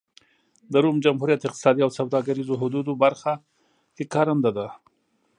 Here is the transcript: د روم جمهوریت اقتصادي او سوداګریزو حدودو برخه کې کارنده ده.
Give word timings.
د 0.71 0.73
روم 0.83 0.97
جمهوریت 1.05 1.41
اقتصادي 1.45 1.81
او 1.83 1.91
سوداګریزو 1.99 2.59
حدودو 2.61 2.93
برخه 3.03 3.33
کې 3.95 4.03
کارنده 4.13 4.51
ده. 4.57 4.67